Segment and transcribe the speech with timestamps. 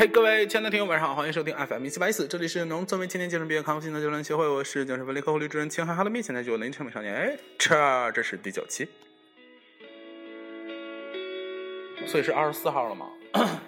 [0.00, 8.88] 嘿，各位亲爱的听友，晚上好，欢迎收听 FM 一七八一四，这里是农村为青年精神病康复心的交流协会，我是精神分裂客户律主任青海哈喽咪，现在就林成美少年，哎，这这是第九期，
[12.06, 13.10] 所以是二十四号了吗？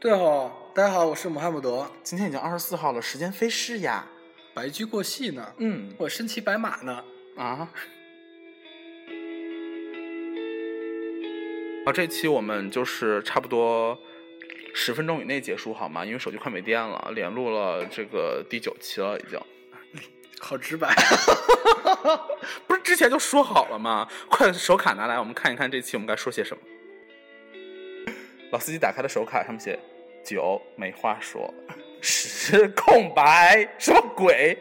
[0.00, 1.88] 对哦，大家好，我是穆罕默德。
[2.02, 4.04] 今天已经二十四号了，时间飞逝呀。
[4.54, 7.04] 白驹过隙呢，嗯我身骑白马呢。
[7.36, 7.70] 啊。
[11.86, 13.96] 好，这期我们就是差不多
[14.74, 16.04] 十分钟以内结束好吗？
[16.04, 19.40] 因为手机快没电了，连录了这个第九期了已经。
[20.40, 20.92] 好直白，
[22.66, 24.06] 不是之前就说好了吗？
[24.28, 26.62] 快手卡拿来，我们看一看这期我们该说些什么。
[28.50, 29.78] 老司机打开的手卡上面写
[30.24, 31.54] 九没话说，
[32.02, 34.58] 十空白，什么鬼？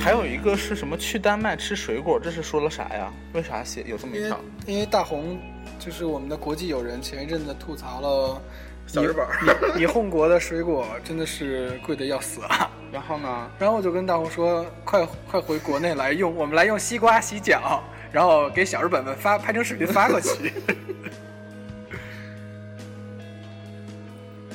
[0.00, 3.12] 还有一个是什么去丹麦吃水果，这是说了啥呀？
[3.32, 4.38] 为啥写有这么一条？
[4.66, 5.40] 因为大红
[5.78, 8.40] 就是我们的国际友人，前一阵子吐槽了
[8.86, 9.38] 小日本儿
[9.76, 12.70] 你你 hon 国的水果真的是贵的要死啊！
[12.90, 13.50] 然后呢？
[13.58, 20.52] 然后我就跟大红说，快快回国内来用，我们来用西瓜洗脚，然后给小日本们发拍成视频发过去。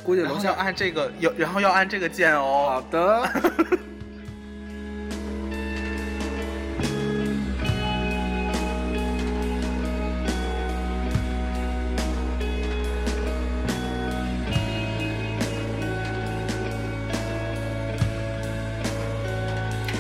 [0.04, 2.68] 估计楼下按这个，有然后要按这个键哦。
[2.70, 3.30] 好的。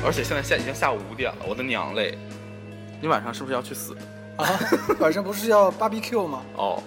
[0.05, 2.17] 而且现在现在已经下午五点了，我的娘嘞！
[2.99, 3.95] 你晚上是不是要去死？
[4.35, 4.45] 啊，
[4.99, 6.41] 晚上不是要 barbecue 吗？
[6.55, 6.83] 哦，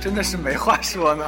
[0.00, 1.24] 真的是没话说呢，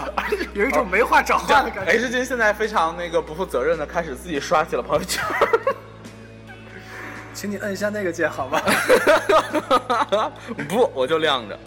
[0.52, 1.92] 有一种没话找话的感觉。
[1.92, 5.24] H 君现在非常那个不负责任的开始自己刷起了朋友圈。
[7.32, 8.60] 请你摁一下那个键好吗？
[10.68, 11.58] 不，我就亮着。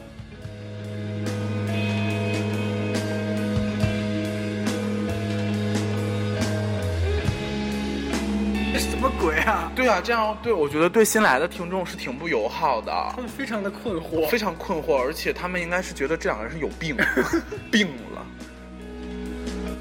[8.80, 9.72] 什么鬼啊？
[9.76, 14.28] 对啊，这样对我觉得对新来的听众是挺不友好的，他们非常的困惑。
[14.28, 16.96] 非常困惑，而且他们应该是觉得这两个人是有病，
[17.72, 18.26] 病了。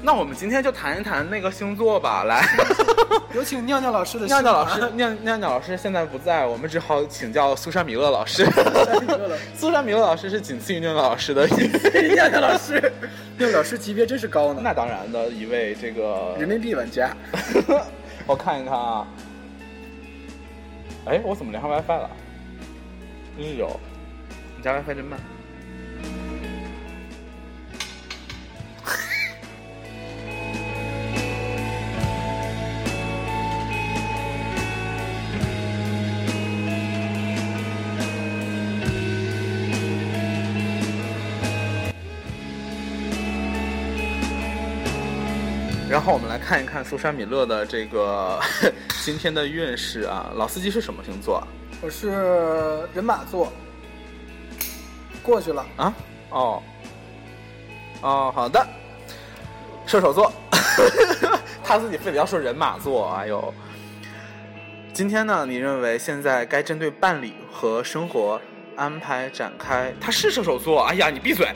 [0.01, 2.41] 那我们今天就谈一谈那个星座吧，来。
[3.35, 8.45] 有请尿尿老师的尿尿老师，尿尿尿老师现在不在，我们只好请教苏珊米勒老师。
[9.53, 12.79] 苏珊米勒老师 是仅次于尿尿老师的，尿尿老师，
[13.37, 14.61] 尿尿老师级别真是高呢。
[14.63, 17.11] 那当然的一位这个人民币玩家，
[18.27, 19.07] 我看一看啊。
[21.05, 22.09] 哎，我怎么连上 WiFi 了？
[23.37, 23.79] 嗯，有。
[24.57, 25.19] 你家 WiFi 真慢。
[46.07, 48.39] 后我们来看一看苏珊米勒的这个
[49.03, 50.31] 今天的运势啊。
[50.35, 51.47] 老司机是什么星座啊？
[51.81, 52.07] 我是
[52.93, 53.51] 人马座，
[55.21, 55.65] 过去了。
[55.75, 55.93] 啊？
[56.29, 56.63] 哦，
[57.99, 58.65] 哦，好的，
[59.85, 60.31] 射手座，
[61.61, 63.53] 他自己非得要说人马座，哎呦。
[64.93, 68.39] 今天呢，你认为现在该针对伴侣和生活
[68.77, 69.93] 安排展开？
[69.99, 71.53] 他是射手座，哎呀，你闭嘴！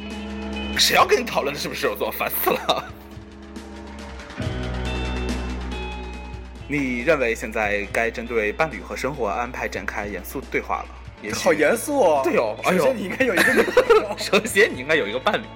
[0.76, 2.10] 谁要跟你讨论的是不是射手座？
[2.10, 2.84] 烦死了！
[6.70, 10.88] 你认为现在该针对伴侣和生活安排展开严肃对话了？
[11.22, 12.20] 也好严肃哦。
[12.22, 15.46] 对哦首先你应该有一个女朋友 首先，你应该有一个伴侣，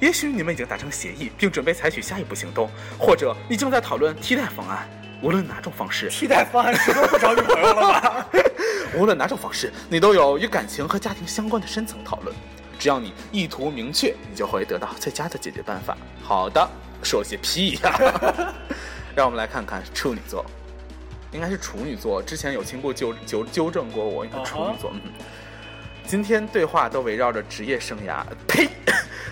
[0.00, 4.86] 也许你们已经达成协议，并准备采取下一步行动，或者你正在讨论替代方案。
[5.22, 8.26] 无论哪种方式，替代方案是都不找女朋友了吧？
[8.94, 12.36] 无论哪种方式，你都有与感情和家庭相关的深层讨论。
[12.78, 15.96] 只要你意图明确，你就会得到最佳的解决办法。
[16.22, 16.68] 好的，
[17.02, 18.54] 说些屁呀、
[19.14, 20.46] 让我们来看看处女座，
[21.32, 22.22] 应该是处女座。
[22.22, 24.90] 之前有经过纠纠纠正过我，应该是处女座。
[24.94, 25.00] 嗯，
[26.06, 28.22] 今天对话都围绕着职业生涯。
[28.48, 28.68] 呸！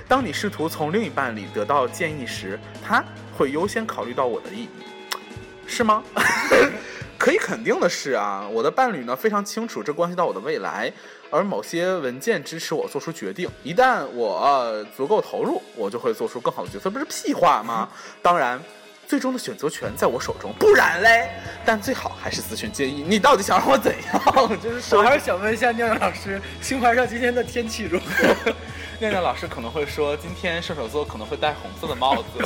[0.07, 3.05] 当你试图从另一半里得到建议时，他
[3.37, 4.69] 会优先考虑到我的意义，
[5.67, 6.03] 是吗？
[7.19, 10.91] 可以肯定的是啊，我的伴侣呢非常清楚这关系到我的未来，
[11.31, 13.51] 而某些文件支持我做出决定。
[13.65, 17.89] 一旦我、呃足够投入，我就会做出更好的决策，不是屁话吗？
[18.23, 18.59] 当然，
[19.09, 21.31] 最终的选择权在我手中，不然嘞？
[21.65, 23.03] 但最好还是咨询建议。
[23.09, 24.61] 你到底想让我怎样？
[24.63, 28.53] 就是我说还是想问一下念念老师，星盘上今天的天气如何？
[28.99, 32.45] 念念老师可能会说，今天射手座可能会戴红色的帽子，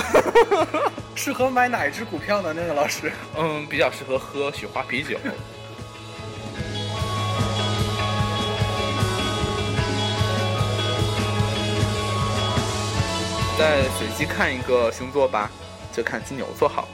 [1.17, 2.53] 适合买哪一只股票呢？
[2.55, 5.19] 念念老师，嗯，比较适合喝雪花啤酒。
[13.58, 15.50] 再随机看一个星座吧，
[15.93, 16.89] 就看金牛座好。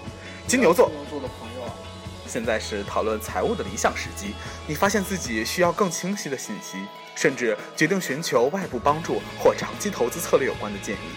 [0.46, 1.72] 金牛座金牛座的朋友啊，
[2.26, 4.34] 现在是讨论财务的理想时机，
[4.66, 6.78] 你发现自己需要更清晰的信息，
[7.14, 11.08] 甚至决定寻求外部帮助或长期投资策略有关的建议。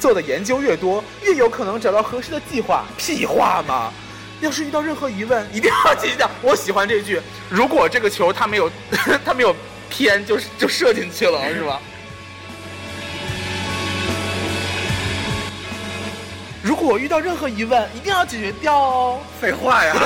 [0.00, 2.84] 做的研究越多，越有可能找到合适的计划。
[2.96, 3.92] 屁话嘛！
[4.40, 6.30] 要是遇到任何疑问，一定要记下。
[6.40, 7.20] 我喜欢这句：
[7.50, 8.70] 如果这个球它没有
[9.26, 9.52] 它没有
[9.90, 11.82] 偏，就是就射进去了，是吧？
[16.88, 19.20] 如果遇到任何疑问，一定要解决掉哦。
[19.38, 19.92] 废话呀！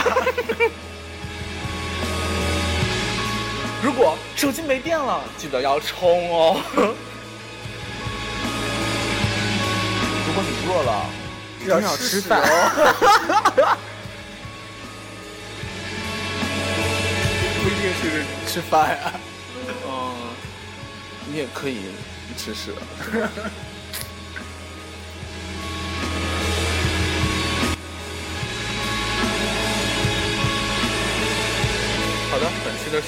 [3.81, 6.61] 如果手机没电了，记得要充哦。
[6.75, 6.83] 如
[10.35, 11.07] 果你饿了，
[11.61, 12.43] 一定要吃饭。
[12.43, 13.79] 哦。
[17.63, 19.13] 不一定是吃饭呀、
[19.87, 20.15] 嗯，
[21.31, 21.93] 你也可以
[22.37, 22.75] 吃屎。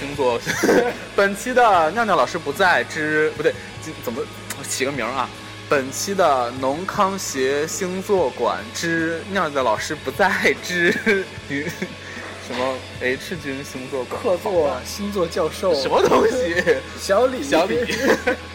[0.05, 0.39] 星座，
[1.17, 4.21] 本期的尿尿老师不在之不对，今怎么
[4.69, 5.29] 起个名啊？
[5.67, 10.93] 本期的农康协星座馆之尿尿老师不在之
[12.47, 16.63] 什么 H 君星座馆客座星座教授什么东西？
[17.01, 17.87] 小李，小李，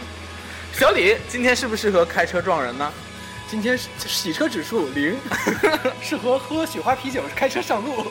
[0.72, 2.94] 小李，今天适不适合开车撞人呢？
[3.50, 3.76] 今天
[4.06, 5.18] 洗车指数零，
[6.00, 8.06] 适合喝雪花啤酒开车上路。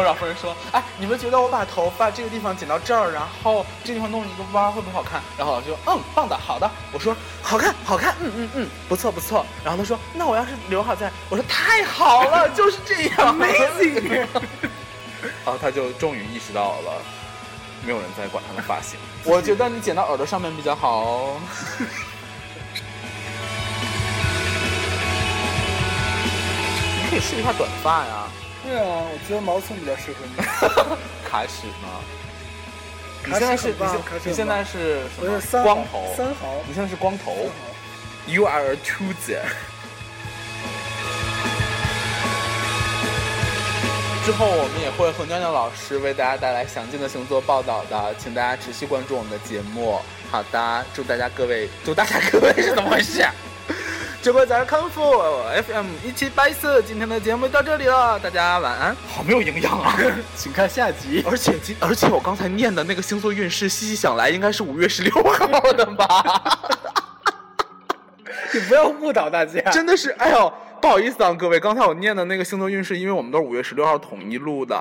[0.00, 14.26] 董事长夫人说：“哎，你们觉得我把头发这个地方剪到这儿，然后这地方弄一个弯儿，会不会好看？”然后老师说：“嗯，棒的，好的。”我说：“好看，好看，嗯嗯嗯，不错不错。”然后他说：“那我要是刘海在？”我说：“太好了，就是这样，amazing。”
[15.44, 16.92] 然后他就终于意识到了，
[17.84, 18.98] 没有人在管他的发型。
[19.24, 21.36] 我觉得你剪到耳朵上面比较好哦。
[27.02, 28.26] 你可以试一下短发呀。
[28.62, 30.36] 对啊，我觉得毛寸比较适合你。
[31.28, 32.00] 卡尺吗？
[33.24, 33.74] 你现在是
[34.24, 35.46] 你现在是什么我是？
[35.46, 36.12] 三光头。
[36.16, 37.50] 三毫你现在是光头
[38.26, 39.36] You are a choose。
[44.24, 50.00] 之后我们也会和尿尿老师为大家带来详尽的星座报道的，请大家持续关注我们的节目。
[50.30, 53.26] 好的，祝大家各位，祝大家各位是怎么回事？
[54.22, 55.00] 直播咱康复
[55.66, 58.94] FM 一七八四，今天的节目到这里了，大家晚安。
[59.08, 59.96] 好没有营养啊！
[60.36, 61.24] 请看下集。
[61.26, 66.06] 而且今，而且我刚才念的那个星座运势，细细想来，应该是五月十六号的吧？
[68.52, 69.58] 你不要误导大家。
[69.70, 70.52] 真的是，哎呦，
[70.82, 74.78] 不好意思啊，各位，刚才我念的那个星座运势，因为我们都是五月十六号统一录的，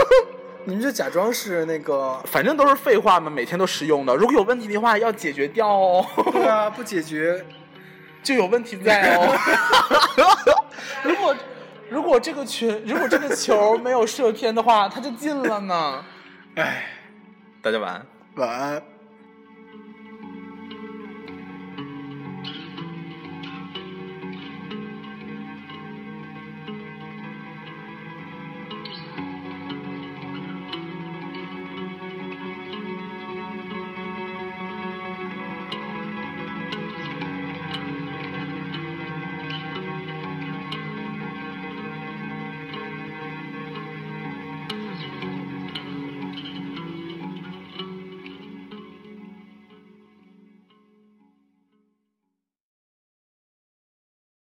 [0.64, 4.16] 你们就假装是那个，反正都是废话嘛，每天都实用的。
[4.16, 7.44] 如果有问题的话，要解决掉哦，对啊，不解决，
[8.22, 9.36] 就有问题在哦。
[11.02, 11.36] 如果
[11.90, 16.04] 如果这个群，如果这个球没有射偏的话，他就进了呢。
[16.56, 16.86] 哎，
[17.60, 18.06] 大家晚安。
[18.36, 18.82] 晚安。